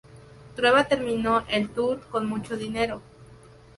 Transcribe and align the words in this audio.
Trueba 0.55 0.85
terminó 0.87 1.43
el 1.47 1.69
"Tour" 1.69 1.99
con 2.09 2.25
mucho 2.25 2.57
dinero. 2.57 3.03